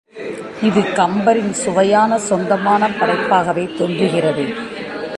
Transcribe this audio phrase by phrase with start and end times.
[0.61, 2.63] இது கம்பரின் சுவையான சொந்தப்
[2.99, 4.45] படைப்பாகவே தோன்றுகிறது.